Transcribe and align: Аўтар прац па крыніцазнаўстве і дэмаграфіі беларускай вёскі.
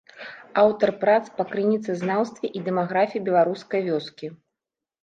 Аўтар 0.61 0.91
прац 1.03 1.21
па 1.37 1.43
крыніцазнаўстве 1.53 2.53
і 2.61 2.65
дэмаграфіі 2.69 3.25
беларускай 3.31 3.81
вёскі. 3.91 4.35